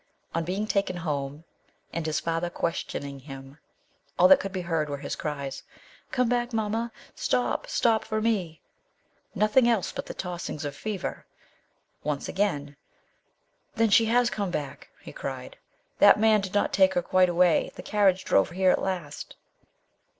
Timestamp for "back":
6.27-6.53, 14.49-14.89